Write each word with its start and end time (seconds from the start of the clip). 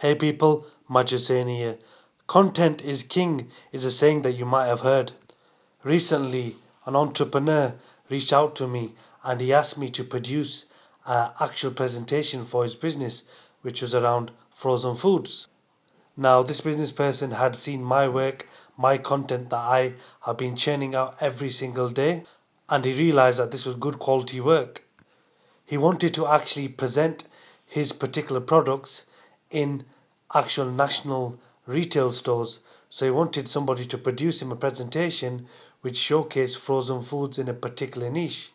Hey 0.00 0.14
people, 0.14 0.64
Majuseni 0.88 1.58
here. 1.58 1.76
Content 2.26 2.80
is 2.80 3.02
king 3.02 3.50
is 3.70 3.84
a 3.84 3.90
saying 3.90 4.22
that 4.22 4.32
you 4.32 4.46
might 4.46 4.64
have 4.64 4.80
heard. 4.80 5.12
Recently, 5.84 6.56
an 6.86 6.96
entrepreneur 6.96 7.74
reached 8.08 8.32
out 8.32 8.56
to 8.56 8.66
me 8.66 8.94
and 9.22 9.42
he 9.42 9.52
asked 9.52 9.76
me 9.76 9.90
to 9.90 10.02
produce 10.02 10.64
an 11.04 11.32
actual 11.38 11.70
presentation 11.72 12.46
for 12.46 12.62
his 12.62 12.76
business, 12.76 13.26
which 13.60 13.82
was 13.82 13.94
around 13.94 14.30
frozen 14.54 14.94
foods. 14.94 15.48
Now, 16.16 16.42
this 16.42 16.62
business 16.62 16.92
person 16.92 17.32
had 17.32 17.54
seen 17.54 17.84
my 17.84 18.08
work, 18.08 18.48
my 18.78 18.96
content 18.96 19.50
that 19.50 19.58
I 19.58 19.92
have 20.22 20.38
been 20.38 20.56
churning 20.56 20.94
out 20.94 21.18
every 21.20 21.50
single 21.50 21.90
day, 21.90 22.24
and 22.70 22.86
he 22.86 22.94
realized 22.94 23.38
that 23.38 23.50
this 23.50 23.66
was 23.66 23.74
good 23.74 23.98
quality 23.98 24.40
work. 24.40 24.82
He 25.66 25.76
wanted 25.76 26.14
to 26.14 26.26
actually 26.26 26.68
present 26.68 27.24
his 27.66 27.92
particular 27.92 28.40
products 28.40 29.04
in 29.50 29.84
actual 30.34 30.70
national 30.70 31.38
retail 31.66 32.12
stores. 32.12 32.60
So 32.88 33.04
he 33.04 33.10
wanted 33.10 33.48
somebody 33.48 33.84
to 33.86 33.98
produce 33.98 34.42
him 34.42 34.52
a 34.52 34.56
presentation 34.56 35.46
which 35.80 35.94
showcased 35.94 36.58
frozen 36.58 37.00
foods 37.00 37.38
in 37.38 37.48
a 37.48 37.54
particular 37.54 38.10
niche. 38.10 38.52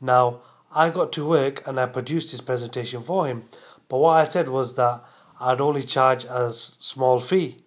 Now, 0.00 0.40
I 0.74 0.88
got 0.88 1.12
to 1.12 1.28
work 1.28 1.66
and 1.66 1.78
I 1.78 1.86
produced 1.86 2.32
this 2.32 2.40
presentation 2.40 3.02
for 3.02 3.26
him. 3.26 3.44
But 3.88 3.98
what 3.98 4.16
I 4.16 4.24
said 4.24 4.48
was 4.48 4.74
that 4.76 5.04
I'd 5.38 5.60
only 5.60 5.82
charge 5.82 6.24
a 6.24 6.50
small 6.52 7.18
fee. 7.18 7.58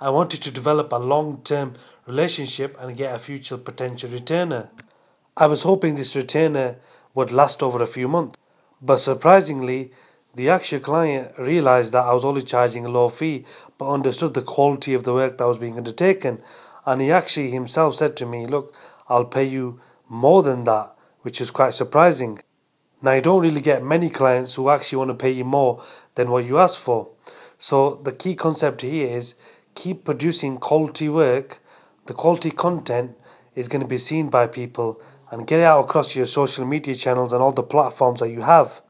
I 0.00 0.10
wanted 0.10 0.42
to 0.42 0.50
develop 0.50 0.92
a 0.92 0.96
long 0.96 1.42
term 1.42 1.74
relationship 2.06 2.76
and 2.80 2.96
get 2.96 3.14
a 3.14 3.18
future 3.18 3.56
potential 3.56 4.10
returner. 4.10 4.68
I 5.36 5.46
was 5.46 5.62
hoping 5.62 5.94
this 5.94 6.16
retainer 6.16 6.76
would 7.14 7.30
last 7.30 7.62
over 7.62 7.82
a 7.82 7.86
few 7.86 8.08
months. 8.08 8.38
But 8.82 8.98
surprisingly, 8.98 9.92
the 10.34 10.48
actual 10.48 10.80
client 10.80 11.32
realized 11.38 11.92
that 11.92 12.04
I 12.04 12.14
was 12.14 12.24
only 12.24 12.42
charging 12.42 12.86
a 12.86 12.88
low 12.88 13.10
fee, 13.10 13.44
but 13.76 13.92
understood 13.92 14.32
the 14.32 14.40
quality 14.40 14.94
of 14.94 15.04
the 15.04 15.12
work 15.12 15.36
that 15.36 15.46
was 15.46 15.58
being 15.58 15.76
undertaken. 15.76 16.42
And 16.86 17.02
he 17.02 17.12
actually 17.12 17.50
himself 17.50 17.96
said 17.96 18.16
to 18.16 18.26
me, 18.26 18.46
Look, 18.46 18.74
I'll 19.08 19.26
pay 19.26 19.44
you 19.44 19.80
more 20.08 20.42
than 20.42 20.64
that, 20.64 20.94
which 21.20 21.40
is 21.40 21.50
quite 21.50 21.74
surprising. 21.74 22.40
Now, 23.02 23.12
you 23.12 23.20
don't 23.20 23.42
really 23.42 23.60
get 23.60 23.84
many 23.84 24.08
clients 24.08 24.54
who 24.54 24.70
actually 24.70 24.98
want 24.98 25.10
to 25.10 25.14
pay 25.14 25.30
you 25.30 25.44
more 25.44 25.84
than 26.14 26.30
what 26.30 26.44
you 26.44 26.58
ask 26.58 26.80
for. 26.80 27.10
So, 27.58 27.96
the 27.96 28.12
key 28.12 28.34
concept 28.34 28.80
here 28.80 29.08
is 29.08 29.34
keep 29.74 30.04
producing 30.04 30.56
quality 30.58 31.08
work. 31.08 31.60
The 32.06 32.14
quality 32.14 32.50
content 32.50 33.16
is 33.54 33.68
going 33.68 33.82
to 33.82 33.88
be 33.88 33.98
seen 33.98 34.30
by 34.30 34.46
people 34.46 35.00
and 35.30 35.46
get 35.46 35.60
it 35.60 35.64
out 35.64 35.80
across 35.80 36.16
your 36.16 36.26
social 36.26 36.64
media 36.64 36.94
channels 36.94 37.32
and 37.32 37.42
all 37.42 37.52
the 37.52 37.62
platforms 37.62 38.20
that 38.20 38.30
you 38.30 38.42
have 38.42 38.80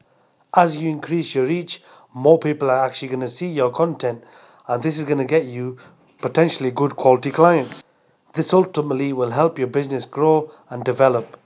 as 0.55 0.77
you 0.77 0.89
increase 0.89 1.33
your 1.35 1.45
reach, 1.45 1.81
more 2.13 2.37
people 2.37 2.69
are 2.69 2.85
actually 2.85 3.07
going 3.07 3.21
to 3.21 3.27
see 3.27 3.47
your 3.47 3.71
content, 3.71 4.23
and 4.67 4.83
this 4.83 4.97
is 4.97 5.03
going 5.03 5.17
to 5.17 5.25
get 5.25 5.45
you 5.45 5.77
potentially 6.19 6.71
good 6.71 6.95
quality 6.95 7.31
clients. 7.31 7.83
This 8.33 8.53
ultimately 8.53 9.13
will 9.13 9.31
help 9.31 9.57
your 9.57 9.67
business 9.67 10.05
grow 10.05 10.51
and 10.69 10.83
develop. 10.83 11.39